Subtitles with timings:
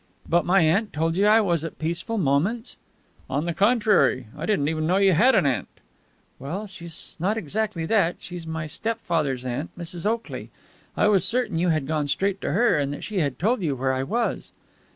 [0.27, 2.75] "But my aunt told you I was at Peaceful Moments!"
[3.29, 5.67] "On the contrary, I didn't even know you had an aunt."
[6.39, 8.15] "Well, she's not exactly that.
[8.17, 10.07] She's my stepfather's aunt Mrs.
[10.07, 10.49] Oakley.
[10.97, 13.75] I was certain you had gone straight to her, and that she had told you
[13.75, 14.49] where I was."